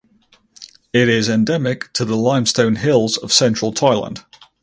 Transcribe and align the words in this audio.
It 0.93 1.09
is 1.09 1.29
endemic 1.29 1.93
to 1.93 2.05
the 2.05 2.17
limestone 2.17 2.77
hills 2.77 3.17
of 3.17 3.31
central 3.31 3.71
Thailand. 3.71 4.23